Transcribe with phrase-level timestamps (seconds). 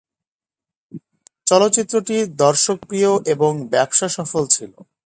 [1.47, 4.79] চলচ্চিত্রটি দর্শকপ্রিয় এবং ব্যবসাসফল ছিলো।